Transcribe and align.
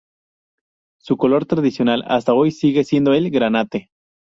Su 0.99 1.15
color 1.15 1.45
tradicional 1.45 2.03
hasta 2.07 2.33
hoy 2.33 2.49
sigue 2.49 2.83
siendo 2.83 3.13
el 3.13 3.29
granate. 3.29 3.91